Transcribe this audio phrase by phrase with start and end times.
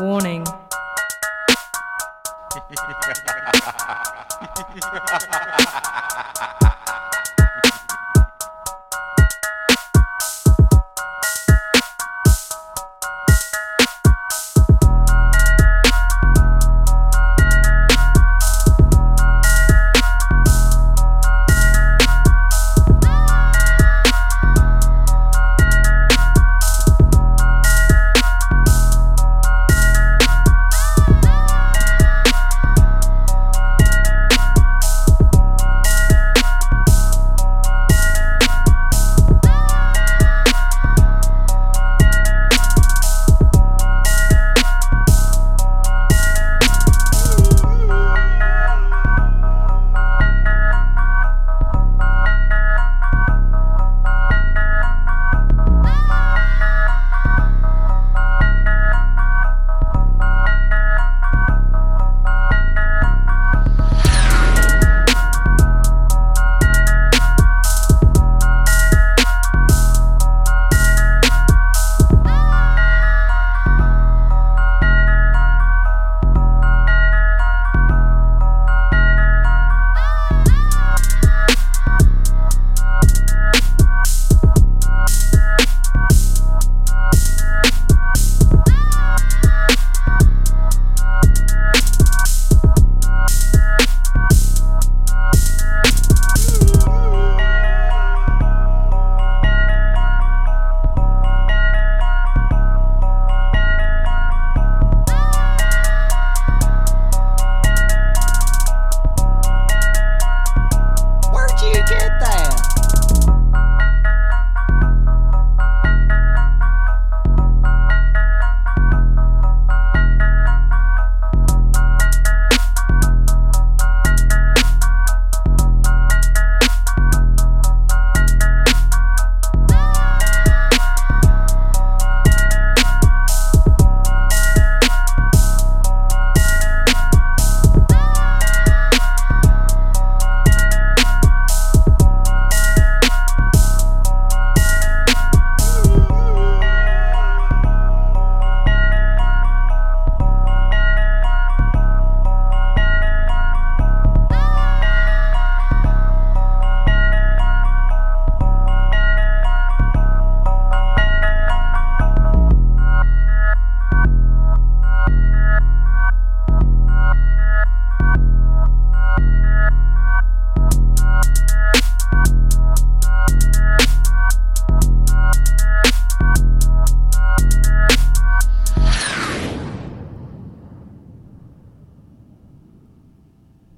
[0.00, 0.44] Warning.